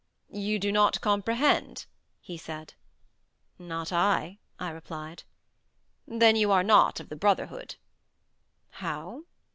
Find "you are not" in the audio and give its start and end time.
6.35-6.99